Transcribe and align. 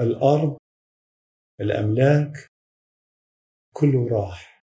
الأرض 0.00 0.56
الأملاك 1.60 2.46
كله 3.76 4.08
راح. 4.08 4.64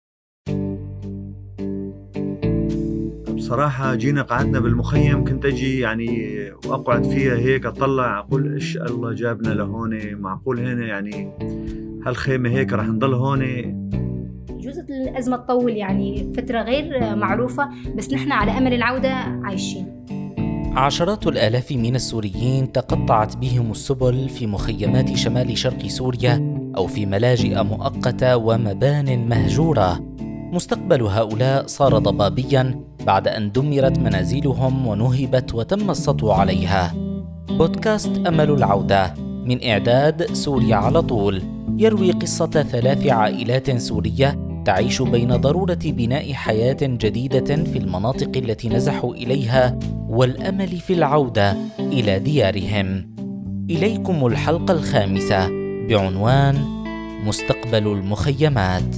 بصراحة 3.36 3.94
جينا 3.94 4.22
قعدنا 4.22 4.60
بالمخيم 4.60 5.24
كنت 5.24 5.44
أجي 5.44 5.80
يعني 5.80 6.40
وأقعد 6.66 7.04
فيها 7.04 7.36
هيك 7.36 7.66
أطلع 7.66 8.18
أقول 8.18 8.54
إيش 8.54 8.76
الله 8.76 9.12
جابنا 9.12 9.54
لهون؟ 9.54 10.14
معقول 10.14 10.60
هنا 10.60 10.86
يعني 10.86 11.32
هالخيمة 12.06 12.50
هيك 12.50 12.72
رح 12.72 12.86
نضل 12.86 13.14
هون؟ 13.14 13.40
جزء 14.48 14.82
الأزمة 14.82 15.36
تطول 15.36 15.76
يعني 15.76 16.32
فترة 16.36 16.62
غير 16.62 17.16
معروفة 17.16 17.68
بس 17.96 18.12
نحن 18.12 18.32
على 18.32 18.58
أمل 18.58 18.74
العودة 18.74 19.12
عايشين. 19.14 19.98
عشرات 20.78 21.26
الآلاف 21.26 21.72
من 21.72 21.94
السوريين 21.94 22.72
تقطعت 22.72 23.36
بهم 23.36 23.70
السبل 23.70 24.28
في 24.28 24.46
مخيمات 24.46 25.16
شمال 25.16 25.58
شرق 25.58 25.86
سوريا 25.86 26.54
أو 26.76 26.86
في 26.86 27.06
ملاجئ 27.06 27.62
مؤقتة 27.62 28.36
ومبان 28.36 29.28
مهجورة. 29.28 30.00
مستقبل 30.52 31.02
هؤلاء 31.02 31.66
صار 31.66 31.98
ضبابيا 31.98 32.80
بعد 33.06 33.28
أن 33.28 33.52
دمرت 33.52 33.98
منازلهم 33.98 34.86
ونهبت 34.86 35.54
وتم 35.54 35.90
السطو 35.90 36.30
عليها. 36.30 36.94
بودكاست 37.48 38.26
أمل 38.26 38.50
العودة 38.50 39.14
من 39.18 39.64
إعداد 39.64 40.32
سوريا 40.32 40.76
على 40.76 41.02
طول. 41.02 41.42
يروي 41.78 42.10
قصة 42.10 42.46
ثلاث 42.46 43.06
عائلات 43.06 43.76
سورية 43.76 44.47
تعيش 44.68 45.02
بين 45.02 45.36
ضرورة 45.36 45.78
بناء 45.84 46.32
حياة 46.32 46.76
جديدة 46.82 47.56
في 47.64 47.78
المناطق 47.78 48.36
التي 48.36 48.68
نزحوا 48.68 49.14
إليها 49.14 49.78
والأمل 50.08 50.68
في 50.68 50.92
العودة 50.92 51.56
إلى 51.78 52.18
ديارهم. 52.18 53.14
إليكم 53.70 54.26
الحلقة 54.26 54.72
الخامسة 54.72 55.48
بعنوان 55.88 56.56
مستقبل 57.24 57.86
المخيمات. 57.86 58.96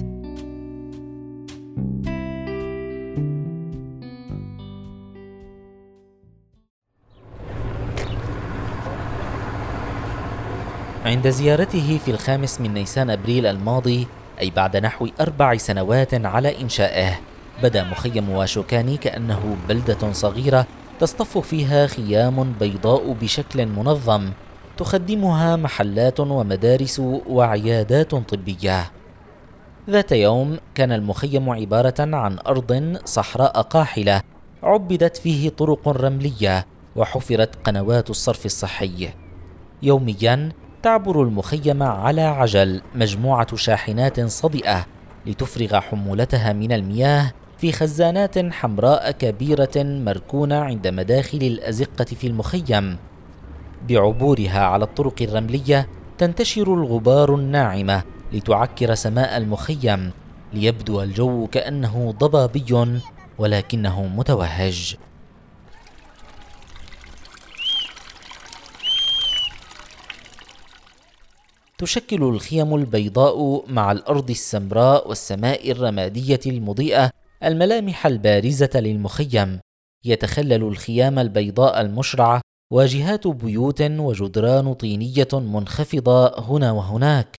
عند 11.05 11.29
زيارته 11.29 11.99
في 12.05 12.11
الخامس 12.11 12.61
من 12.61 12.75
نيسان 12.75 13.11
أبريل 13.11 13.47
الماضي 13.47 14.07
أي 14.41 14.51
بعد 14.51 14.77
نحو 14.77 15.09
أربع 15.21 15.57
سنوات 15.57 16.15
على 16.27 16.61
إنشائه. 16.61 17.21
بدا 17.63 17.85
مخيم 17.85 18.31
واشوكاني 18.31 18.97
كأنه 18.97 19.57
بلدة 19.69 20.13
صغيرة 20.13 20.67
تصطف 21.01 21.39
فيها 21.39 21.87
خيام 21.87 22.53
بيضاء 22.61 23.13
بشكل 23.13 23.67
منظم. 23.67 24.31
تخدمها 24.77 25.57
محلات 25.57 26.21
ومدارس 26.21 26.99
وعيادات 27.29 28.15
طبية. 28.15 28.91
ذات 29.91 30.13
يوم 30.13 30.59
كان 30.75 30.93
المخيم 30.93 31.51
عبارة 31.51 31.95
عن 31.99 32.39
أرض 32.47 32.99
صحراء 33.05 33.61
قاحلة 33.61 34.23
عبدت 34.63 35.17
فيه 35.17 35.49
طرق 35.49 35.89
رملية 35.89 36.67
وحفرت 36.97 37.57
قنوات 37.65 38.11
الصرف 38.11 38.47
الصحي. 38.47 39.11
يوميا 39.83 40.53
تعبر 40.83 41.23
المخيم 41.23 41.83
على 41.83 42.21
عجل 42.23 42.81
مجموعة 42.95 43.57
شاحنات 43.57 44.21
صدئة 44.21 44.87
لتفرغ 45.27 45.81
حمولتها 45.81 46.53
من 46.53 46.73
المياه 46.73 47.33
في 47.59 47.73
خزانات 47.73 48.39
حمراء 48.39 49.11
كبيرة 49.11 49.77
مركونة 49.77 50.57
عند 50.57 50.89
مداخل 50.89 51.39
الأزقة 51.39 52.05
في 52.05 52.27
المخيم. 52.27 52.97
بعبورها 53.89 54.61
على 54.61 54.85
الطرق 54.85 55.23
الرملية 55.23 55.89
تنتشر 56.19 56.75
الغبار 56.75 57.35
الناعمة 57.35 58.03
لتعكر 58.33 58.95
سماء 58.95 59.37
المخيم 59.37 60.11
ليبدو 60.53 61.03
الجو 61.03 61.47
كأنه 61.47 62.15
ضبابي 62.19 63.01
ولكنه 63.39 64.07
متوهج. 64.07 64.97
تشكل 71.81 72.23
الخيم 72.23 72.75
البيضاء 72.75 73.65
مع 73.73 73.93
الأرض 73.93 74.31
السمراء 74.31 75.09
والسماء 75.09 75.71
الرمادية 75.71 76.41
المضيئة 76.47 77.11
الملامح 77.45 78.07
البارزة 78.07 78.71
للمخيم. 78.75 79.61
يتخلل 80.05 80.63
الخيام 80.63 81.19
البيضاء 81.19 81.81
المشرعه 81.81 82.41
واجهات 82.73 83.27
بيوت 83.27 83.83
وجدران 83.83 84.75
طينية 84.75 85.29
منخفضة 85.33 86.41
هنا 86.41 86.73
وهناك. 86.73 87.37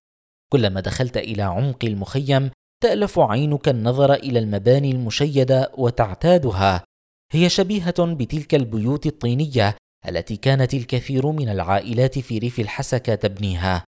كلما 0.52 0.80
دخلت 0.80 1.16
إلى 1.16 1.42
عمق 1.42 1.84
المخيم 1.84 2.50
تألف 2.82 3.18
عينك 3.18 3.68
النظر 3.68 4.14
إلى 4.14 4.38
المباني 4.38 4.90
المشيدة 4.90 5.72
وتعتادها. 5.78 6.84
هي 7.32 7.48
شبيهة 7.48 8.04
بتلك 8.04 8.54
البيوت 8.54 9.06
الطينية 9.06 9.76
التي 10.08 10.36
كانت 10.36 10.74
الكثير 10.74 11.26
من 11.26 11.48
العائلات 11.48 12.18
في 12.18 12.38
ريف 12.38 12.60
الحسكة 12.60 13.14
تبنيها. 13.14 13.84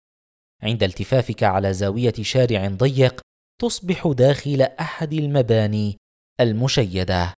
عند 0.64 0.82
التفافك 0.82 1.42
على 1.42 1.72
زاوية 1.72 2.12
شارع 2.22 2.68
ضيق 2.68 3.20
تصبح 3.60 4.12
داخل 4.16 4.62
أحد 4.80 5.12
المباني 5.12 5.96
المشيدة. 6.40 7.32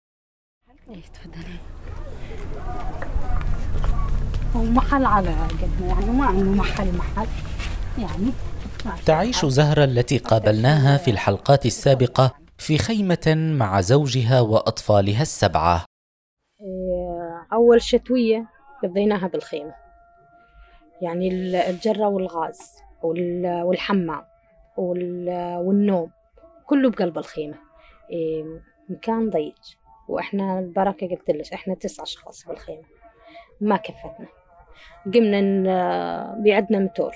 تفضلي 1.13 1.55
على 5.05 5.29
قد 5.29 5.81
يعني 5.81 6.05
ما 6.05 6.31
محل 6.31 6.97
محل 6.97 7.27
يعني 7.97 8.31
تعيش 9.05 9.45
زهرة 9.45 9.83
التي 9.83 10.17
قابلناها 10.17 10.97
في 10.97 11.11
الحلقات 11.11 11.65
السابقة 11.65 12.35
في 12.57 12.77
خيمة 12.77 13.53
مع 13.59 13.81
زوجها 13.81 14.41
وأطفالها 14.41 15.21
السبعة. 15.21 15.85
أول 17.53 17.81
شتوية 17.81 18.45
قضيناها 18.83 19.27
بالخيمة. 19.27 19.73
يعني 21.01 21.27
الجرة 21.69 22.07
والغاز. 22.07 22.84
والحمام 23.03 24.25
والنوم 24.77 26.11
كله 26.65 26.89
بقلب 26.89 27.17
الخيمة. 27.17 27.57
إيه، 28.09 28.61
مكان 28.89 29.29
ضيق. 29.29 29.55
وإحنا 30.07 30.59
البركة 30.59 31.07
قلت 31.07 31.29
لك 31.29 31.53
إحنا 31.53 31.75
تسع 31.75 32.03
أشخاص 32.03 32.47
بالخيمة 32.47 32.83
ما 33.61 33.77
كفتنا. 33.77 34.27
قمنا 35.13 36.35
بيعدنا 36.39 36.79
متور 36.79 37.15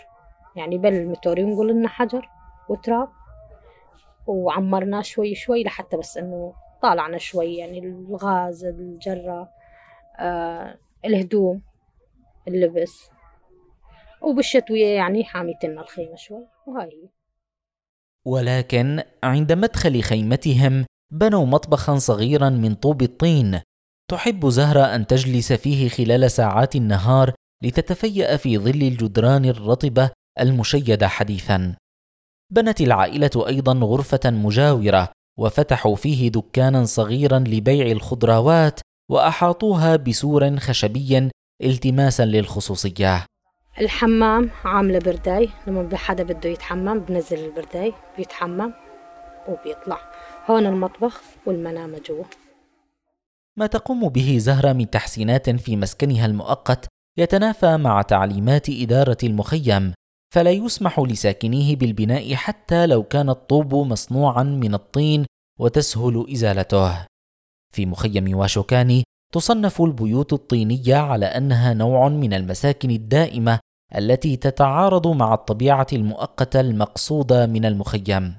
يعني 0.56 0.78
بل 0.78 0.94
المتور 0.94 1.39
ينقل 1.39 1.68
لنا 1.68 1.88
حجر 1.88 2.29
وتراب. 2.69 3.09
وعمرناه 4.28 5.01
شوي 5.01 5.35
شوي 5.35 5.63
لحتى 5.63 5.97
بس 5.97 6.18
إنه 6.18 6.53
طالعنا 6.81 7.18
شوي. 7.18 7.57
يعني 7.57 7.79
الغاز 7.79 8.66
الجرة 8.66 9.50
آه 10.19 10.78
الهدوم 11.06 11.62
اللبس. 12.47 13.12
وبالشتوية 14.22 14.88
يعني 14.88 15.24
حاميتنا 15.24 15.81
الخيمة 15.81 16.16
شوي 16.16 16.47
وهاي 16.68 16.88
هي 16.88 17.09
ولكن 18.25 19.03
عند 19.24 19.52
مدخل 19.52 20.02
خيمتهم 20.02 20.85
بنوا 21.12 21.46
مطبخا 21.46 21.96
صغيرا 21.96 22.50
من 22.50 22.75
طوب 22.75 23.02
الطين 23.02 23.62
تحب 24.12 24.50
زهرة 24.50 24.81
أن 24.96 25.07
تجلس 25.07 25.53
فيه 25.53 25.90
خلال 25.90 26.31
ساعات 26.31 26.75
النهار 26.75 27.34
لتتفيأ 27.63 28.38
في 28.38 28.57
ظل 28.57 28.81
الجدران 28.81 29.46
الرطبة 29.46 30.12
المشيدة 30.40 31.07
حديثا. 31.07 31.75
بنت 32.51 32.81
العائلة 32.81 33.47
أيضا 33.47 33.74
غرفة 33.74 34.19
مجاورة 34.25 35.12
وفتحوا 35.40 35.96
فيه 35.96 36.30
دكانا 36.30 36.84
صغيرا 36.84 37.40
لبيع 37.40 37.91
الخضروات 37.91 38.80
وأحاطوها 39.12 39.96
بسور 39.96 40.57
خشبي 40.57 41.30
التماسا 41.63 42.25
للخصوصية. 42.25 43.25
الحمام 43.79 44.50
عاملة 44.66 45.00
برداي 45.00 45.50
لما 45.68 45.98
حدا 45.98 46.24
بده 46.24 46.50
يتحمم 46.50 47.00
بنزل 47.00 47.45
البرداي 47.45 47.94
بيتحمم 48.18 48.74
وبيطلع. 49.48 50.00
هون 50.50 50.65
المطبخ 50.65 51.21
والمنامة 51.45 52.01
جوا. 52.09 52.24
ما 53.57 53.68
تقوم 53.68 54.09
به 54.09 54.38
زهرة 54.39 54.74
من 54.74 54.89
تحسينات 54.89 55.50
في 55.50 55.75
مسكنها 55.75 56.25
المؤقت 56.25 56.88
يتنافى 57.18 57.77
مع 57.77 58.01
تعليمات 58.01 58.69
إدارة 58.69 59.18
المخيم 59.24 59.94
فلا 60.33 60.51
يسمح 60.51 61.00
لساكنيه 61.00 61.75
بالبناء 61.75 62.36
حتى 62.36 62.86
لو 62.86 63.03
كان 63.03 63.30
الطوب 63.30 63.75
مصنوعا 63.75 64.44
من 64.44 64.74
الطين 64.74 65.25
وتسهل 65.59 66.25
إزالته. 66.31 67.06
في 67.74 67.86
مخيم 67.86 68.38
واشوكاني 68.38 69.03
تصنف 69.33 69.81
البيوت 69.81 70.33
الطينية 70.33 70.95
على 70.95 71.25
أنها 71.25 71.74
نوع 71.74 72.09
من 72.09 72.33
المساكن 72.33 72.89
الدائمة 72.92 73.59
التي 73.95 74.36
تتعارض 74.36 75.07
مع 75.07 75.33
الطبيعة 75.33 75.88
المؤقتة 75.94 76.59
المقصودة 76.59 77.45
من 77.45 77.65
المخيم. 77.65 78.36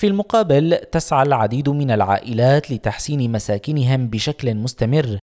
في 0.00 0.06
المقابل 0.06 0.76
تسعى 0.92 1.22
العديد 1.22 1.68
من 1.68 1.90
العائلات 1.90 2.70
لتحسين 2.70 3.32
مساكنهم 3.32 4.08
بشكل 4.08 4.54
مستمر، 4.54 5.18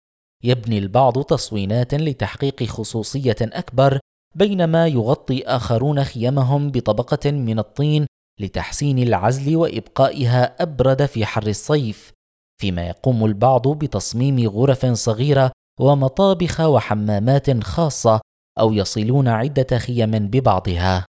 يبني 0.45 0.79
البعض 0.79 1.23
تصوينات 1.23 1.95
لتحقيق 1.95 2.63
خصوصية 2.63 3.37
أكبر 3.41 3.99
بينما 4.35 4.87
يغطي 4.87 5.43
آخرون 5.47 6.05
خيامهم 6.05 6.71
بطبقة 6.71 7.31
من 7.31 7.59
الطين 7.59 8.07
لتحسين 8.41 8.99
العزل 8.99 9.57
وإبقائها 9.57 10.63
أبرد 10.63 11.07
في 11.07 11.27
حر 11.27 11.47
الصيف 11.47 12.13
فيما 12.61 12.89
يقوم 12.89 13.25
البعض 13.25 13.69
بتصميم 13.69 14.49
غرف 14.49 14.87
صغيرة 14.87 15.53
ومطابخ 15.81 16.61
وحمامات 16.61 17.65
خاصة 17.65 18.21
أو 18.61 18.73
يصلون 18.73 19.29
عدة 19.29 19.79
خيم 19.79 20.11
ببعضها. 20.11 21.07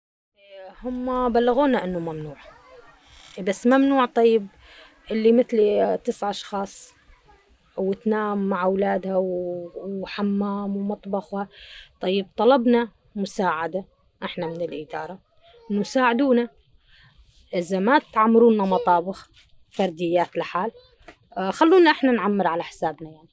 هم 0.85 1.33
بلغونا 1.33 1.85
إنه 1.85 1.99
ممنوع. 1.99 2.37
بس 3.43 3.67
ممنوع 3.67 4.05
طيب 4.07 4.47
اللي 5.11 5.33
مثلي 5.33 5.99
تسع 6.05 6.31
أشخاص 6.31 6.93
وتنام 7.77 8.49
مع 8.49 8.65
أولادها 8.65 9.17
و- 9.17 9.71
وحمام 9.87 10.77
ومطبخ 10.77 11.47
طيب 12.01 12.27
طلبنا 12.37 12.89
مساعدة 13.17 13.85
إحنا 14.25 14.47
من 14.47 14.61
الإدارة 14.63 15.19
انه 15.71 15.83
ساعدونا 15.83 16.49
إذا 17.55 17.79
ما 17.79 17.99
تعمروا 18.13 18.53
لنا 18.53 18.65
مطابخ 18.65 19.29
فرديات 19.71 20.37
لحال 20.37 20.71
آه، 21.37 21.51
خلونا 21.51 21.91
إحنا 21.91 22.13
نعمر 22.13 22.47
على 22.47 22.63
حسابنا 22.63 23.11
يعني. 23.11 23.29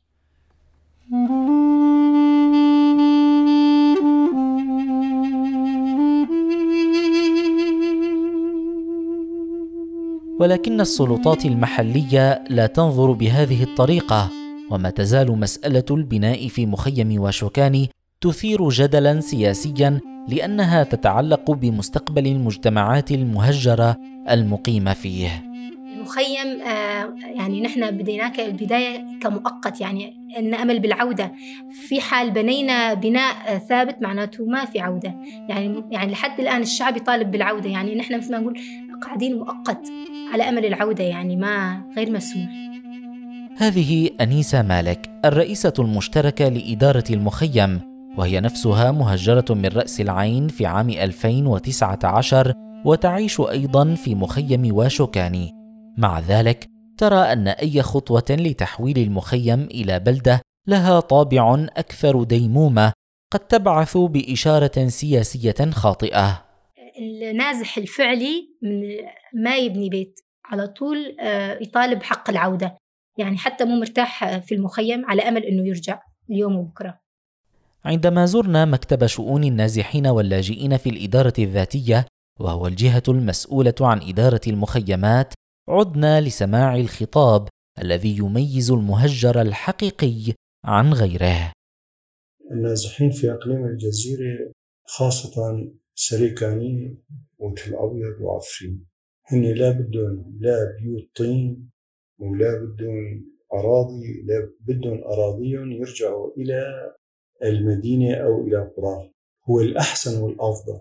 ولكن 10.44 10.82
السلطات 10.82 11.46
المحلية 11.46 12.44
لا 12.50 12.68
تنظر 12.68 13.12
بهذه 13.12 13.64
الطريقة 13.64 14.30
وما 14.72 14.90
تزال 14.90 15.40
مسألة 15.40 15.86
البناء 15.92 16.48
في 16.48 16.66
مخيم 16.66 17.22
واشوكاني 17.22 17.90
تثير 18.22 18.70
جدلا 18.70 19.20
سياسيا 19.20 20.00
لأنها 20.28 20.84
تتعلق 20.84 21.52
بمستقبل 21.52 22.28
المجتمعات 22.28 23.12
المهجرة 23.12 23.98
المقيمة 24.30 24.94
فيه. 24.94 25.53
المخيم 26.04 26.62
آه، 26.62 27.14
يعني 27.36 27.62
نحن 27.62 27.92
بديناه 27.92 28.30
كالبداية 28.30 29.20
كمؤقت 29.22 29.82
يعني 29.82 30.16
أن 30.40 30.54
أمل 30.54 30.80
بالعودة. 30.80 31.32
في 31.88 32.02
حال 32.02 32.32
بنينا 32.32 32.94
بناء 32.94 33.58
ثابت 33.58 34.02
معناته 34.02 34.46
ما 34.46 34.66
في 34.66 34.80
عودة. 34.80 35.16
يعني 35.50 35.84
يعني 35.92 36.12
لحد 36.12 36.40
الآن 36.40 36.62
الشعب 36.62 36.98
يطالب 36.98 37.32
بالعودة. 37.32 37.70
يعني 37.70 37.96
نحن 37.96 38.18
مثل 38.18 38.32
ما 38.32 38.40
نقول 38.40 38.60
قاعدين 39.02 39.38
مؤقت 39.38 39.88
على 40.34 40.50
أمل 40.50 40.66
العودة 40.66 41.04
يعني 41.04 41.36
ما 41.36 41.82
غير 41.98 42.12
مسموح. 42.12 42.50
هذه 43.58 44.10
أنيسة 44.22 44.62
مالك 44.62 45.10
الرئيسة 45.26 45.74
المشتركة 45.80 46.50
لإدارة 46.50 47.04
المخيم 47.10 47.80
وهي 48.18 48.40
نفسها 48.40 48.92
مهجرة 48.92 49.46
من 49.50 49.66
رأس 49.66 50.02
العين 50.02 50.48
في 50.48 50.66
عام 50.66 50.90
2019 50.90 52.54
وتعيش 52.86 53.42
أيضا 53.42 53.96
في 53.96 54.16
مخيم 54.16 54.76
واشوكاني. 54.76 55.63
مع 55.98 56.20
ذلك 56.20 56.68
ترى 56.98 57.20
أن 57.34 57.48
أي 57.48 57.82
خطوة 57.82 58.26
لتحويل 58.30 58.98
المخيم 58.98 59.64
إلى 59.64 60.00
بلدة 60.00 60.42
لها 60.68 61.00
طابع 61.00 61.68
أكثر 61.78 62.24
ديمومة 62.24 62.94
قد 63.34 63.40
تبعث 63.40 63.98
بإشارة 63.98 64.88
سياسية 64.88 65.72
خاطئة. 65.72 66.46
النازح 67.00 67.78
الفعلي 67.78 68.50
من 68.62 68.82
ما 69.44 69.58
يبني 69.58 69.90
بيت 69.90 70.20
على 70.46 70.68
طول 70.68 71.18
آه، 71.20 71.60
يطالب 71.62 72.04
حق 72.04 72.30
العودة. 72.30 72.78
يعني 73.18 73.38
حتى 73.38 73.66
مو 73.66 73.76
مرتاح 73.80 74.38
في 74.38 74.56
المخيم 74.56 75.06
على 75.06 75.22
أمل 75.22 75.46
أنه 75.46 75.68
يرجع 75.68 76.00
اليوم 76.30 76.56
وبكرة. 76.56 77.00
عندما 77.86 78.26
زرنا 78.26 78.66
مكتب 78.66 79.06
شؤون 79.06 79.44
النازحين 79.44 80.08
واللاجئين 80.08 80.78
في 80.78 80.90
الإدارة 80.90 81.34
الذاتية 81.40 82.06
وهو 82.40 82.68
الجهة 82.68 83.04
المسؤولة 83.08 83.74
عن 83.82 84.02
إدارة 84.02 84.42
المخيمات 84.48 85.34
عدنا 85.70 86.22
لسماع 86.22 86.76
الخطاب 86.76 87.48
الذي 87.82 88.18
يميز 88.18 88.72
المهجر 88.72 89.42
الحقيقي 89.42 90.34
عن 90.66 90.94
غيره. 90.94 91.52
النازحين 92.52 93.12
في 93.12 93.32
إقليم 93.32 93.66
الجزيرة 93.66 94.52
خاصة 94.86 95.32
سريكاني 95.96 96.98
وتل 97.38 97.76
أبيض 97.76 98.22
وعفرين. 98.22 98.86
هن 99.26 99.44
لا 99.44 99.72
بدهم 99.72 100.38
لا 100.40 100.58
بيوت 100.80 101.10
طين 101.16 101.70
ولا 102.20 102.52
بدهم 102.56 103.34
أراضي 103.54 104.24
لا 104.26 104.52
بدهم 104.60 105.04
أراضيهم 105.04 105.72
يرجعوا 105.72 106.32
إلى 106.38 106.62
المدينة 107.44 108.16
أو 108.16 108.48
إلى 108.48 108.72
قراها 108.78 109.12
هو 109.50 109.62
الأحسن 109.62 110.22
والأفضل. 110.22 110.80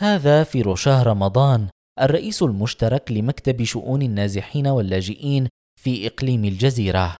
هذا 0.00 0.44
في 0.44 0.62
رشاه 0.62 1.02
رمضان 1.02 1.68
الرئيس 2.00 2.42
المشترك 2.42 3.12
لمكتب 3.12 3.62
شؤون 3.62 4.02
النازحين 4.02 4.66
واللاجئين 4.66 5.48
في 5.80 6.06
إقليم 6.06 6.44
الجزيرة. 6.44 7.16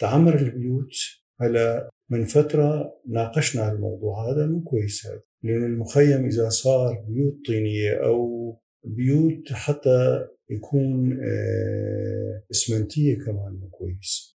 تعمر 0.00 0.38
البيوت 0.38 0.92
هلا 1.40 1.90
من 2.10 2.24
فترة 2.24 2.94
ناقشنا 3.08 3.72
الموضوع 3.72 4.30
هذا 4.30 4.46
مو 4.46 4.60
كويس 4.60 5.06
هذا 5.06 5.22
لأن 5.42 5.64
المخيم 5.64 6.26
إذا 6.26 6.48
صار 6.48 7.04
بيوت 7.08 7.46
طينية 7.46 8.04
أو 8.04 8.52
بيوت 8.84 9.52
حتى 9.52 10.26
يكون 10.50 11.12
آه، 11.12 12.42
إسمنتية 12.50 13.18
كمان 13.18 13.60
مو 13.60 13.68
كويس. 13.68 14.36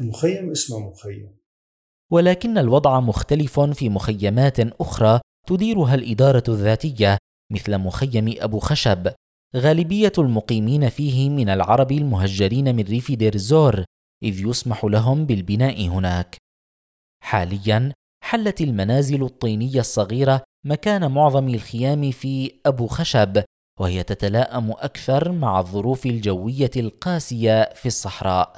المخيم 0.00 0.50
اسمه 0.50 0.90
مخيم. 0.90 1.36
ولكن 2.12 2.58
الوضع 2.58 3.00
مختلف 3.00 3.60
في 3.60 3.88
مخيمات 3.88 4.60
أخرى 4.60 5.20
تديرها 5.48 5.94
الإدارة 5.94 6.44
الذاتية 6.48 7.18
مثل 7.50 7.78
مخيم 7.78 8.34
أبو 8.38 8.58
خشب. 8.58 9.12
غالبية 9.56 10.12
المقيمين 10.18 10.88
فيه 10.88 11.30
من 11.30 11.48
العرب 11.48 11.92
المهجرين 11.92 12.76
من 12.76 12.82
ريف 12.82 13.12
دير 13.12 13.34
الزور 13.34 13.84
إذ 14.22 14.48
يسمح 14.48 14.84
لهم 14.84 15.26
بالبناء 15.26 15.88
هناك. 15.88 16.36
حاليا 17.22 17.92
حلت 18.24 18.60
المنازل 18.60 19.22
الطينية 19.22 19.80
الصغيرة 19.80 20.42
مكان 20.66 21.10
معظم 21.10 21.48
الخيام 21.48 22.10
في 22.10 22.52
أبو 22.66 22.86
خشب 22.86 23.42
وهي 23.80 24.02
تتلائم 24.02 24.70
أكثر 24.70 25.32
مع 25.32 25.60
الظروف 25.60 26.06
الجوية 26.06 26.70
القاسية 26.76 27.74
في 27.74 27.86
الصحراء. 27.86 28.56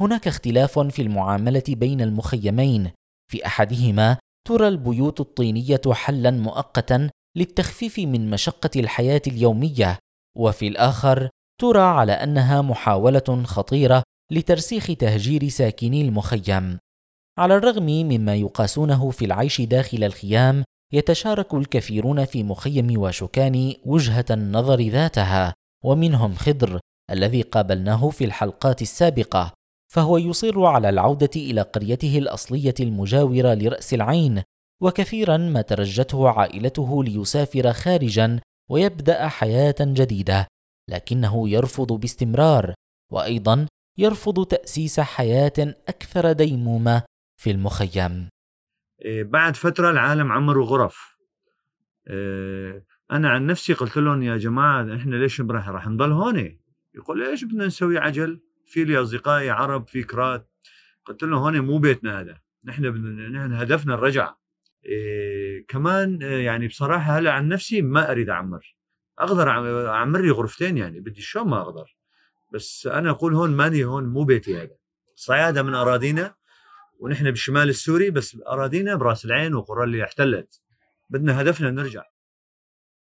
هناك 0.00 0.28
اختلاف 0.28 0.78
في 0.78 1.02
المعاملة 1.02 1.62
بين 1.68 2.00
المخيمين. 2.00 2.90
في 3.30 3.46
أحدهما 3.46 4.18
ترى 4.48 4.68
البيوت 4.68 5.20
الطينية 5.20 5.80
حلا 5.92 6.30
مؤقتا 6.30 7.10
للتخفيف 7.38 7.98
من 7.98 8.30
مشقة 8.30 8.70
الحياة 8.76 9.22
اليومية 9.26 9.98
وفي 10.36 10.68
الآخر 10.68 11.28
ترى 11.60 11.80
على 11.80 12.12
أنها 12.12 12.62
محاولة 12.62 13.44
خطيرة 13.44 14.02
لترسيخ 14.32 14.86
تهجير 14.86 15.48
ساكني 15.48 16.02
المخيم. 16.02 16.78
على 17.38 17.56
الرغم 17.56 17.86
مما 17.86 18.34
يقاسونه 18.34 19.10
في 19.10 19.24
العيش 19.24 19.60
داخل 19.60 20.04
الخيام 20.04 20.64
يتشارك 20.92 21.54
الكثيرون 21.54 22.24
في 22.24 22.42
مخيم 22.42 23.00
واشوكاني 23.00 23.80
وجهة 23.86 24.24
النظر 24.30 24.80
ذاتها 24.80 25.54
ومنهم 25.84 26.34
خضر 26.34 26.80
الذي 27.10 27.42
قابلناه 27.42 28.10
في 28.10 28.24
الحلقات 28.24 28.82
السابقة 28.82 29.52
فهو 29.92 30.18
يصر 30.18 30.64
على 30.64 30.88
العودة 30.88 31.30
إلى 31.36 31.62
قريته 31.62 32.18
الأصلية 32.18 32.74
المجاورة 32.80 33.54
لرأس 33.54 33.94
العين 33.94 34.42
وكثيرا 34.80 35.36
ما 35.36 35.62
ترجته 35.62 36.28
عائلته 36.28 37.04
ليسافر 37.04 37.72
خارجا 37.72 38.40
ويبدأ 38.70 39.28
حياة 39.28 39.74
جديدة 39.80 40.46
لكنه 40.88 41.48
يرفض 41.48 41.92
باستمرار 41.92 42.74
وأيضا 43.12 43.66
يرفض 43.98 44.46
تأسيس 44.46 45.00
حياة 45.00 45.74
أكثر 45.88 46.32
ديمومة 46.32 47.02
في 47.40 47.50
المخيم. 47.50 48.28
إيه، 49.04 49.24
بعد 49.24 49.56
فترة 49.56 49.90
العالم 49.90 50.32
عمروا 50.32 50.66
غرف. 50.66 51.16
إيه، 52.10 52.84
أنا 53.10 53.30
عن 53.30 53.46
نفسي 53.46 53.72
قلت 53.72 53.96
لهم 53.96 54.22
يا 54.22 54.36
جماعة 54.36 54.96
إحنا 54.96 55.16
ليش 55.16 55.40
راح 55.40 55.68
راح 55.68 55.88
نضل 55.88 56.12
هون 56.12 56.58
يقول 56.94 57.30
ليش 57.30 57.44
بدنا 57.44 57.66
نسوي 57.66 57.98
عجل؟ 57.98 58.40
في 58.66 58.84
لي 58.84 59.02
أصدقائي 59.02 59.50
عرب 59.50 59.88
في 59.88 60.02
كرات. 60.02 60.50
قلت 61.04 61.22
لهم 61.22 61.34
هون 61.34 61.60
مو 61.60 61.78
بيتنا 61.78 62.20
هذا. 62.20 62.40
نحن 62.64 62.90
بدنا 62.90 63.28
نحن 63.28 63.52
هدفنا 63.52 63.94
الرجعة 63.94 64.37
إيه 64.84 65.66
كمان 65.66 66.22
إيه، 66.22 66.44
يعني 66.46 66.68
بصراحة 66.68 67.18
هلأ 67.18 67.32
عن 67.32 67.48
نفسي 67.48 67.82
ما 67.82 68.10
أريد 68.10 68.28
أعمر. 68.30 68.76
أقدر 69.18 69.46
أعم- 69.46 69.88
أعمر 69.88 70.20
لي 70.20 70.30
غرفتين 70.30 70.76
يعني 70.78 71.00
بدي 71.00 71.20
شو 71.20 71.44
ما 71.44 71.60
أقدر. 71.60 71.96
بس 72.54 72.86
أنا 72.86 73.10
أقول 73.10 73.34
هون 73.34 73.50
ماني 73.50 73.84
هون 73.84 74.04
مو 74.04 74.24
بيتي 74.24 74.56
هذا. 74.62 74.76
صيادة 75.14 75.62
من 75.62 75.74
أراضينا 75.74 76.34
ونحن 77.00 77.24
بالشمال 77.30 77.68
السوري 77.68 78.10
بس 78.10 78.36
أراضينا 78.48 78.94
برأس 78.94 79.24
العين 79.24 79.54
وقرى 79.54 79.84
اللي 79.84 80.04
احتلت. 80.04 80.60
بدنا 81.10 81.40
هدفنا 81.40 81.70
نرجع. 81.70 82.02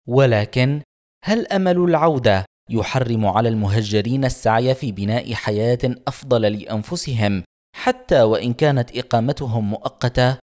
ولكن 0.07 0.83
هل 1.25 1.47
أمل 1.47 1.79
العودة 1.79 2.45
يحرم 2.71 3.27
على 3.27 3.49
المهجرين 3.49 4.25
السعي 4.25 4.75
في 4.75 4.93
بناء 4.93 5.35
حياة 5.35 5.79
أفضل 6.09 6.43
لأنفسهم 6.43 7.45
حتى 7.77 8.23
وإن 8.23 8.53
كانت 8.53 8.97
إقامتهم 8.97 9.71
مؤقتة؟ 9.71 10.39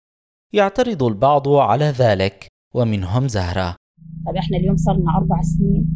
يعترض 0.55 1.03
البعض 1.03 1.49
على 1.49 1.85
ذلك 1.85 2.47
ومنهم 2.75 3.29
زهرة. 3.29 3.77
طيب 4.27 4.37
إحنا 4.37 4.57
اليوم 4.57 4.77
صرنا 4.77 5.17
أربع 5.17 5.43
سنين 5.43 5.87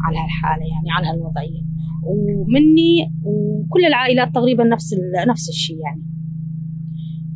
على 0.00 0.16
هالحالة 0.18 0.62
يعني 0.62 0.90
على 0.90 1.06
هالوضعية 1.06 1.62
ومني 2.04 3.12
وكل 3.24 3.84
العائلات 3.84 4.34
تقريبا 4.34 4.64
نفس 4.64 4.94
نفس 5.28 5.48
الشيء 5.48 5.76
يعني. 5.84 6.02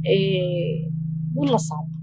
إيه 0.07 0.91
والله 1.37 1.57
صعب. 1.57 1.95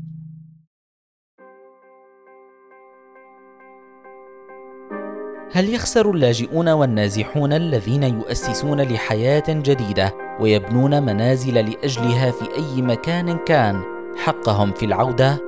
هل 5.53 5.69
يخسر 5.73 6.11
اللاجئون 6.11 6.69
والنازحون 6.69 7.53
الذين 7.53 8.03
يؤسسون 8.03 8.81
لحياة 8.81 9.43
جديدة 9.49 10.13
ويبنون 10.41 11.03
منازل 11.03 11.53
لأجلها 11.53 12.31
في 12.31 12.45
أي 12.55 12.81
مكان 12.81 13.37
كان؟ 13.37 14.00
حقهم 14.21 14.71
في 14.71 14.85
العودة؟ 14.85 15.41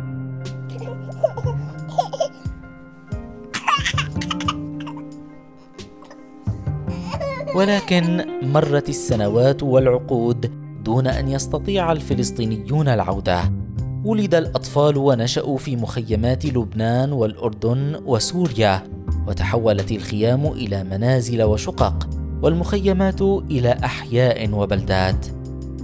ولكن 7.54 8.26
مرت 8.42 8.88
السنوات 8.88 9.62
والعقود 9.62 10.52
دون 10.84 11.06
أن 11.06 11.28
يستطيع 11.28 11.92
الفلسطينيون 11.92 12.88
العودة. 12.88 13.57
ولد 14.04 14.34
الأطفال 14.34 14.96
ونشأوا 14.96 15.56
في 15.56 15.76
مخيمات 15.76 16.46
لبنان 16.46 17.12
والأردن 17.12 18.00
وسوريا 18.06 18.82
وتحولت 19.28 19.92
الخيام 19.92 20.46
إلى 20.46 20.84
منازل 20.84 21.42
وشقق 21.42 22.08
والمخيمات 22.42 23.22
إلى 23.22 23.78
أحياء 23.84 24.52
وبلدات 24.52 25.26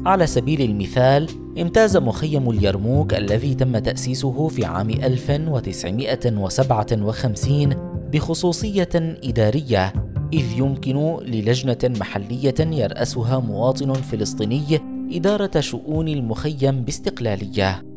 على 0.06 0.26
سبيل 0.26 0.62
المثال 0.62 1.28
امتاز 1.58 1.96
مخيم 1.96 2.50
اليرموك 2.50 3.14
الذي 3.14 3.54
تم 3.54 3.78
تأسيسه 3.78 4.48
في 4.48 4.64
عام 4.64 4.90
1957 4.90 7.68
بخصوصية 8.12 9.18
إدارية 9.24 9.92
إذ 10.32 10.58
يمكن 10.58 11.16
للجنة 11.22 11.78
محلية 11.84 12.54
يرأسها 12.60 13.38
مواطن 13.38 13.92
فلسطيني 13.92 14.80
إدارة 15.12 15.60
شؤون 15.60 16.08
المخيم 16.08 16.82
باستقلالية. 16.82 17.93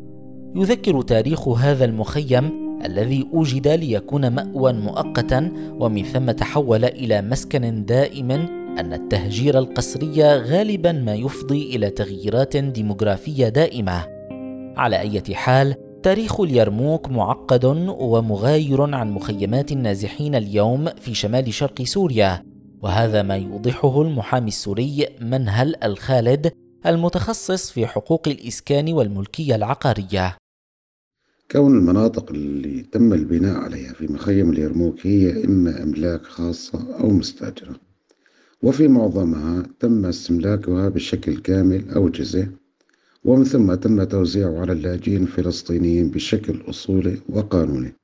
يذكر 0.56 1.02
تاريخ 1.02 1.48
هذا 1.48 1.84
المخيم 1.84 2.68
الذي 2.84 3.28
أوجد 3.34 3.68
ليكون 3.68 4.28
مأوى 4.28 4.72
مؤقتا 4.72 5.52
ومن 5.80 6.02
ثم 6.02 6.30
تحول 6.30 6.84
إلى 6.84 7.22
مسكن 7.22 7.84
دائم 7.84 8.30
أن 8.78 8.92
التهجير 8.92 9.58
القسري 9.58 10.22
غالبا 10.22 10.92
ما 10.92 11.14
يفضي 11.14 11.76
إلى 11.76 11.90
تغييرات 11.90 12.56
ديموغرافية 12.56 13.48
دائمة. 13.48 14.06
على 14.76 15.00
أي 15.00 15.34
حال، 15.34 15.74
تاريخ 16.02 16.40
اليرموك 16.40 17.08
معقد 17.08 17.64
ومغاير 17.98 18.94
عن 18.94 19.10
مخيمات 19.10 19.72
النازحين 19.72 20.34
اليوم 20.34 20.88
في 21.00 21.14
شمال 21.14 21.54
شرق 21.54 21.82
سوريا، 21.82 22.42
وهذا 22.82 23.22
ما 23.22 23.36
يوضحه 23.36 24.02
المحامي 24.02 24.48
السوري 24.48 25.06
منهل 25.20 25.74
الخالد 25.84 26.52
المتخصص 26.86 27.70
في 27.70 27.86
حقوق 27.86 28.28
الإسكان 28.28 28.92
والملكية 28.92 29.54
العقارية. 29.54 30.36
كون 31.50 31.78
المناطق 31.78 32.30
اللي 32.30 32.82
تم 32.82 33.12
البناء 33.12 33.56
عليها 33.56 33.92
في 33.92 34.12
مخيم 34.12 34.50
اليرموك 34.50 35.06
هي 35.06 35.44
إما 35.44 35.82
أملاك 35.82 36.22
خاصة 36.22 37.00
أو 37.00 37.10
مستأجرة 37.10 37.80
وفي 38.62 38.88
معظمها 38.88 39.62
تم 39.80 40.06
استملاكها 40.06 40.88
بشكل 40.88 41.38
كامل 41.38 41.90
أو 41.90 42.08
جزء 42.08 42.46
ومن 43.24 43.44
ثم 43.44 43.74
تم 43.74 44.04
توزيعه 44.04 44.60
على 44.60 44.72
اللاجئين 44.72 45.22
الفلسطينيين 45.22 46.10
بشكل 46.10 46.62
أصولي 46.70 47.20
وقانوني 47.28 47.94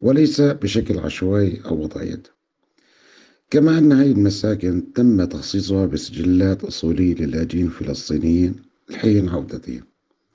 وليس 0.00 0.40
بشكل 0.40 0.98
عشوائي 0.98 1.62
أو 1.64 1.82
وضعية. 1.82 2.22
كما 3.50 3.78
أن 3.78 3.92
هذه 3.92 4.12
المساكن 4.12 4.92
تم 4.92 5.24
تخصيصها 5.24 5.86
بسجلات 5.86 6.64
أصولية 6.64 7.14
للاجئين 7.14 7.66
الفلسطينيين 7.66 8.54
لحين 8.90 9.28
عودتهم 9.28 9.82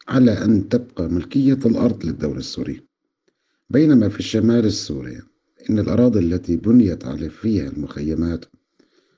على 0.07 0.31
أن 0.31 0.69
تبقى 0.69 1.10
ملكية 1.10 1.60
الأرض 1.65 2.05
للدولة 2.05 2.38
السورية. 2.38 2.84
بينما 3.69 4.10
في 4.10 4.19
الشمال 4.19 4.65
السوري 4.65 5.22
إن 5.69 5.79
الأراضي 5.79 6.19
التي 6.19 6.55
بنيت 6.55 7.05
على 7.05 7.29
فيها 7.29 7.67
المخيمات 7.67 8.45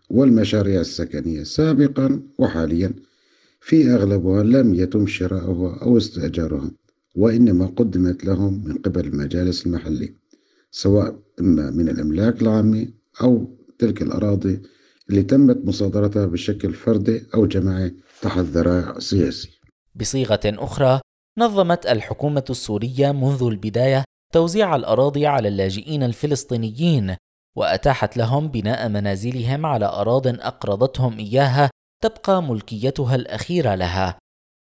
والمشاريع 0.10 0.82
السكنية 0.82 1.44
سابقا 1.44 2.22
وحاليا 2.38 2.94
في 3.62 3.90
أغلبها 3.90 4.44
لم 4.44 4.76
يتم 4.76 5.08
شراؤها 5.08 5.78
أو 5.82 5.98
استئجارها 5.98 6.72
وإنما 7.16 7.66
قدمت 7.66 8.26
لهم 8.26 8.64
من 8.68 8.76
قبل 8.76 9.06
المجالس 9.08 9.66
المحلية 9.66 10.16
سواء 10.72 11.20
إما 11.40 11.72
من 11.72 11.90
الإملاك 11.90 12.42
العامي 12.42 12.94
أو 13.22 13.57
تلك 13.80 14.02
الأراضي 14.02 14.62
اللي 15.10 15.24
تمت 15.24 15.66
مصادرتها 15.66 16.26
بشكل 16.26 16.74
فردي 16.74 17.28
أو 17.36 17.46
جماعي 17.46 17.96
تحت 18.22 18.40
ذراع 18.40 19.00
سياسي. 19.00 19.50
بصيغة 19.96 20.40
أخرى 20.46 21.02
نظمت 21.38 21.86
الحكومة 21.86 22.46
السورية 22.50 23.12
منذ 23.12 23.44
البداية 23.44 24.04
توزيع 24.34 24.76
الأراضي 24.76 25.28
على 25.28 25.48
اللاجئين 25.48 26.04
الفلسطينيين 26.04 27.16
وأتاحت 27.58 28.18
لهم 28.18 28.48
بناء 28.48 28.90
منازلهم 28.90 29.66
على 29.66 29.86
أراض 29.86 30.28
أقرضتهم 30.28 31.20
إياها 31.20 31.70
تبقى 32.04 32.44
ملكيتها 32.44 33.16
الأخيرة 33.16 33.76
لها. 33.76 34.18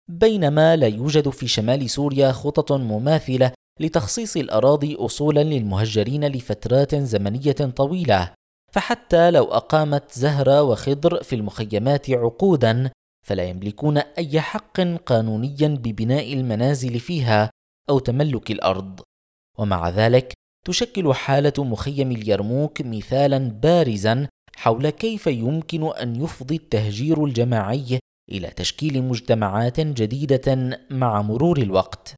بينما 0.09 0.77
لا 0.77 0.87
يوجد 0.87 1.29
في 1.29 1.49
شمال 1.49 1.91
سوريا 1.91 2.33
خطط 2.33 2.73
مماثلة 2.73 3.53
لتخصيص 3.81 4.37
الأراضي 4.37 4.95
أصولا 4.95 5.45
للمهجرين 5.45 6.25
لفترات 6.25 6.95
زمنية 6.95 7.53
طويلة. 7.53 8.33
فحتى 8.77 9.31
لو 9.31 9.45
أقامت 9.45 10.13
زهرة 10.13 10.63
وخضر 10.63 11.23
في 11.23 11.35
المخيمات 11.35 12.11
عقودا 12.11 12.91
فلا 13.27 13.45
يملكون 13.45 13.99
أي 13.99 14.41
حق 14.41 14.81
قانوني 14.81 15.57
ببناء 15.61 16.33
المنازل 16.33 17.01
فيها 17.01 17.51
أو 17.91 17.99
تملك 17.99 18.51
الأرض 18.51 19.01
ومع 19.59 19.89
ذلك 19.89 20.33
تشكل 20.67 21.15
حالة 21.15 21.53
مخيم 21.59 22.13
اليرموك 22.13 22.83
مثالا 22.83 23.39
بارزا 23.51 24.29
حول 24.57 24.91
كيف 24.91 25.27
يمكن 25.27 25.93
أن 25.93 26.17
يفضي 26.17 26.57
التهجير 26.57 27.25
الجماعي 27.25 27.99
إلى 28.33 28.49
تشكيل 28.51 29.03
مجتمعات 29.03 29.81
جديدة 29.81 30.79
مع 30.91 31.23
مرور 31.23 31.59
الوقت. 31.59 32.15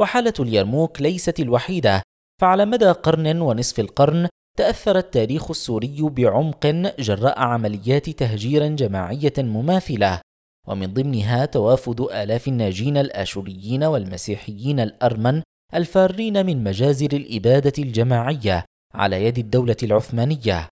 وحالة 0.00 0.34
اليرموك 0.40 1.02
ليست 1.02 1.40
الوحيدة، 1.40 2.02
فعلى 2.40 2.64
مدى 2.64 2.90
قرن 2.90 3.40
ونصف 3.40 3.80
القرن 3.80 4.28
تأثر 4.58 4.98
التاريخ 4.98 5.50
السوري 5.50 5.96
بعمق 6.00 6.66
جراء 6.98 7.38
عمليات 7.38 8.10
تهجير 8.10 8.66
جماعية 8.66 9.32
مماثلة 9.38 10.20
ومن 10.68 10.94
ضمنها 10.94 11.44
توافد 11.44 12.00
آلاف 12.00 12.48
الناجين 12.48 12.96
الآشوريين 12.96 13.84
والمسيحيين 13.84 14.80
الأرمن 14.80 15.42
الفارين 15.74 16.46
من 16.46 16.64
مجازر 16.64 17.08
الإبادة 17.12 17.72
الجماعية 17.78 18.64
على 18.94 19.24
يد 19.24 19.38
الدولة 19.38 19.76
العثمانية. 19.82 20.68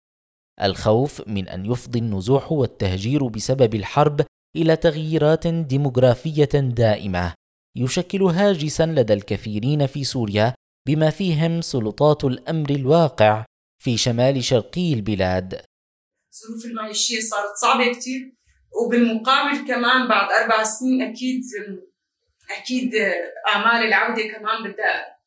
الخوف 0.63 1.29
من 1.29 1.49
أن 1.49 1.67
يفضي 1.67 1.99
النزوح 1.99 2.53
والتهجير 2.53 3.27
بسبب 3.27 3.75
الحرب 3.75 4.21
إلى 4.57 4.77
تغييرات 4.77 5.47
ديموغرافية 5.47 6.45
دائمة 6.55 7.35
يشكل 7.77 8.23
هاجسا 8.23 8.87
لدى 8.87 9.13
الكثيرين 9.13 9.87
في 9.87 10.05
سوريا 10.05 10.55
بما 10.89 11.11
فيهم 11.11 11.61
سلطات 11.61 12.25
الأمر 12.25 12.71
الواقع 12.71 13.45
في 13.83 13.97
شمال 13.97 14.45
شرقي 14.45 14.95
البلاد. 14.95 15.53
الظروف 15.53 16.65
المعيشية 16.65 17.21
صارت 17.21 17.55
صعبة 17.57 17.93
كثير 17.93 18.33
وبالمقابل 18.73 19.67
كمان 19.69 20.09
بعد 20.09 20.33
أربع 20.33 20.63
سنين 20.63 21.03
أكيد 21.03 21.43
أكيد 22.51 22.95
امال 23.55 23.87
العودة 23.87 24.23
كمان 24.29 24.73
بدها 24.73 25.19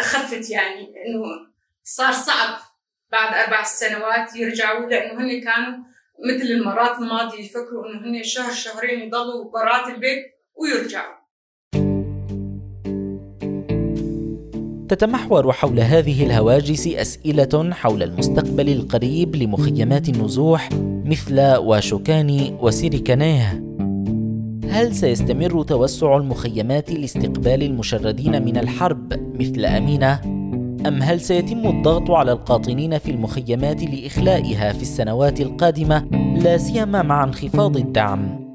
خفت 0.00 0.50
يعني 0.50 0.82
إنه 0.82 1.52
صار 1.82 2.12
صعب 2.12 2.58
بعد 3.12 3.34
أربع 3.34 3.62
سنوات 3.62 4.36
يرجعوا 4.36 4.86
لأنه 4.86 5.20
هن 5.20 5.40
كانوا 5.40 5.78
مثل 6.28 6.46
المرات 6.46 6.98
الماضية 6.98 7.44
يفكروا 7.44 7.86
إنه 7.86 8.06
هن 8.06 8.22
شهر 8.22 8.52
شهرين 8.52 9.00
يضلوا 9.00 9.50
برات 9.50 9.86
البيت 9.94 10.24
ويرجعوا. 10.54 11.17
تتمحور 14.88 15.52
حول 15.52 15.80
هذه 15.80 16.26
الهواجس 16.26 16.86
أسئلة 16.86 17.70
حول 17.72 18.02
المستقبل 18.02 18.68
القريب 18.68 19.36
لمخيمات 19.36 20.08
النزوح 20.08 20.68
مثل 21.04 21.40
واشوكاني 21.56 22.54
وسيريكانيه. 22.60 23.64
هل 24.70 24.94
سيستمر 24.94 25.62
توسع 25.62 26.16
المخيمات 26.16 26.90
لاستقبال 26.90 27.62
المشردين 27.62 28.44
من 28.44 28.56
الحرب 28.56 29.12
مثل 29.40 29.64
أمينة؟ 29.64 30.20
أم 30.86 31.02
هل 31.02 31.20
سيتم 31.20 31.66
الضغط 31.66 32.10
على 32.10 32.32
القاطنين 32.32 32.98
في 32.98 33.10
المخيمات 33.10 33.82
لإخلائها 33.82 34.72
في 34.72 34.82
السنوات 34.82 35.40
القادمة؟ 35.40 36.04
لا 36.44 36.58
سيما 36.58 37.02
مع 37.02 37.24
انخفاض 37.24 37.76
الدعم. 37.76 38.48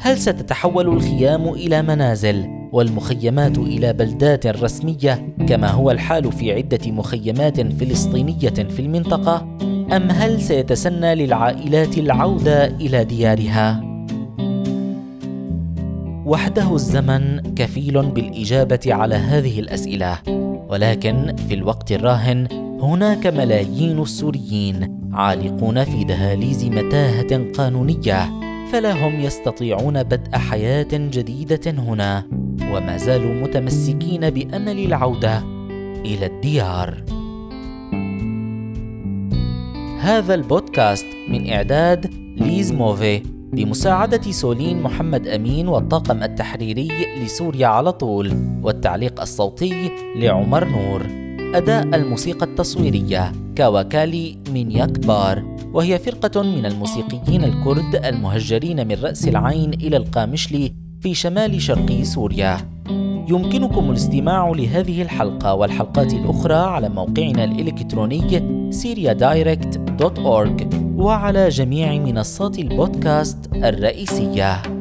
هل 0.00 0.18
ستتحول 0.18 0.88
الخيام 0.88 1.48
إلى 1.48 1.82
منازل؟ 1.82 2.57
والمخيمات 2.72 3.58
إلى 3.58 3.92
بلدات 3.92 4.46
رسمية 4.46 5.34
كما 5.48 5.70
هو 5.70 5.90
الحال 5.90 6.32
في 6.32 6.52
عدة 6.52 6.90
مخيمات 6.90 7.60
فلسطينية 7.60 8.48
في 8.48 8.80
المنطقة 8.80 9.56
أم 9.92 10.10
هل 10.10 10.40
سيتسنى 10.42 11.14
للعائلات 11.14 11.98
العودة 11.98 12.66
إلى 12.66 13.04
ديارها؟ 13.04 13.88
وحده 16.26 16.74
الزمن 16.74 17.40
كفيل 17.54 18.06
بالإجابة 18.06 18.80
على 18.86 19.14
هذه 19.14 19.60
الأسئلة 19.60 20.18
ولكن 20.68 21.36
في 21.48 21.54
الوقت 21.54 21.92
الراهن 21.92 22.48
هناك 22.82 23.26
ملايين 23.26 24.02
السوريين 24.02 24.98
عالقون 25.12 25.84
في 25.84 26.04
دهاليز 26.04 26.64
متاهة 26.64 27.52
قانونية 27.52 28.30
فلا 28.72 29.06
هم 29.06 29.20
يستطيعون 29.20 30.02
بدء 30.02 30.38
حياة 30.38 30.88
جديدة 30.92 31.70
هنا. 31.70 32.37
وما 32.62 32.96
زالوا 32.96 33.34
متمسكين 33.34 34.30
بأمل 34.30 34.78
العودة 34.78 35.38
إلى 36.04 36.26
الديار. 36.26 37.04
هذا 40.00 40.34
البودكاست 40.34 41.06
من 41.28 41.50
إعداد 41.50 42.14
ليز 42.36 42.72
موفي 42.72 43.22
بمساعدة 43.52 44.30
سولين 44.30 44.82
محمد 44.82 45.28
أمين 45.28 45.68
والطاقم 45.68 46.22
التحريري 46.22 46.88
لسوريا 47.24 47.66
على 47.66 47.92
طول 47.92 48.32
والتعليق 48.62 49.20
الصوتي 49.20 49.90
لعمر 50.16 50.64
نور. 50.64 51.02
أداء 51.54 51.82
الموسيقى 51.82 52.46
التصويرية 52.46 53.32
كاواكالي 53.56 54.38
من 54.54 54.70
يكبار 54.70 55.56
وهي 55.72 55.98
فرقة 55.98 56.42
من 56.42 56.66
الموسيقيين 56.66 57.44
الكرد 57.44 57.96
المهجرين 58.04 58.88
من 58.88 58.94
رأس 59.02 59.28
العين 59.28 59.74
إلى 59.74 59.96
القامشلي 59.96 60.87
في 61.00 61.14
شمال 61.14 61.62
شرقي 61.62 62.04
سوريا. 62.04 62.56
يمكنكم 63.28 63.90
الاستماع 63.90 64.48
لهذه 64.48 65.02
الحلقة 65.02 65.54
والحلقات 65.54 66.14
الأخرى 66.14 66.54
على 66.54 66.88
موقعنا 66.88 67.44
الإلكتروني 67.44 68.20
syriadirect.org 68.70 70.74
وعلى 70.96 71.48
جميع 71.48 71.92
منصات 71.92 72.58
البودكاست 72.58 73.38
الرئيسية. 73.54 74.77